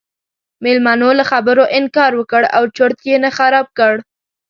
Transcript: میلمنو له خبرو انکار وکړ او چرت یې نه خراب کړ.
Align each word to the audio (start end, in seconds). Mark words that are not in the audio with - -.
میلمنو 0.63 1.09
له 1.19 1.23
خبرو 1.31 1.63
انکار 1.77 2.11
وکړ 2.15 2.43
او 2.57 2.63
چرت 2.77 2.99
یې 3.09 3.15
نه 3.23 3.29
خراب 3.37 3.67
کړ. 3.77 3.93